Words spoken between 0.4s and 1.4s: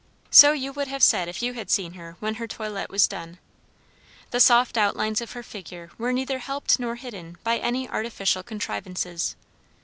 you would have said